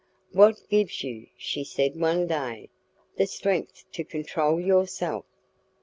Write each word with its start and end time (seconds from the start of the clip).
"What 0.31 0.63
gives 0.67 1.03
you," 1.03 1.27
she 1.37 1.63
said 1.63 1.95
one 1.95 2.25
day, 2.25 2.69
"the 3.17 3.27
strength 3.27 3.85
to 3.91 4.03
control 4.03 4.59
yourself?" 4.59 5.25